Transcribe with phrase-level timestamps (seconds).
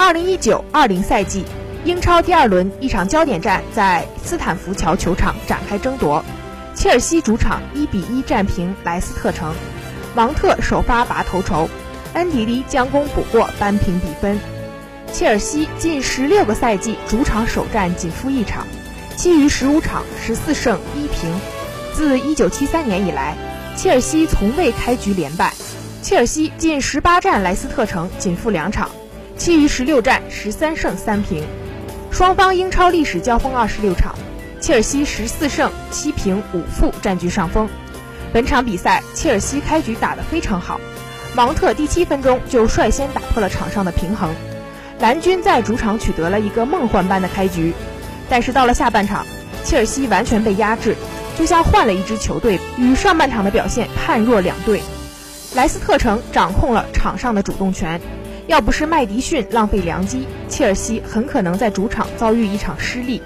[0.00, 1.44] 二零一九二零赛季，
[1.84, 6.24] 英超第二轮一场焦点战在斯坦福桥球场展开争夺，
[6.74, 9.54] 切尔西主场一比一战平莱斯特城，
[10.14, 11.68] 芒特首发拔头筹，
[12.14, 14.40] 恩迪利将功补过扳平比分。
[15.12, 18.66] 切尔西近十六个赛季主场首战仅负一场，
[19.18, 21.30] 其余十五场十四胜一平。
[21.92, 23.36] 自一九七三年以来，
[23.76, 25.52] 切尔西从未开局连败。
[26.02, 28.90] 切尔西近十八战莱斯特城仅负两场，
[29.40, 31.42] 其余十六战十三胜三平。
[32.10, 34.14] 双方英超历史交锋二十六场，
[34.60, 37.66] 切尔西十四胜七平五负占据上风。
[38.34, 40.78] 本场比赛切尔西开局打得非常好，
[41.34, 44.30] 芒特第七分钟就率先打破了场上的平衡，
[44.98, 47.72] 蓝军在主场取得了一个梦幻般的开局。
[48.28, 49.24] 但是到了下半场，
[49.64, 50.94] 切尔西完全被压制，
[51.38, 54.82] 就像换了一支球队，与上半场的表现判若两队。
[55.54, 57.98] 莱斯特城掌控了场上的主动权，
[58.50, 63.22] 要不是麦迪逊浪费良机，切尔西很可能在主场遭遇一场失利。